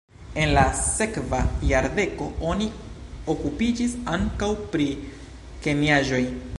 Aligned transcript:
En 0.43 0.53
la 0.57 0.61
sekva 0.77 1.41
jardeko 1.73 2.29
oni 2.53 2.69
okupiĝis 3.35 3.95
ankaŭ 4.19 4.53
pri 4.77 4.89
kemiaĵoj. 5.67 6.25